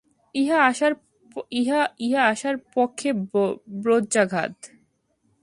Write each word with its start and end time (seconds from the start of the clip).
ইহা 0.35 2.21
আশার 2.31 2.55
পক্ষে 2.75 3.09
বজ্রাঘাত। 3.83 4.55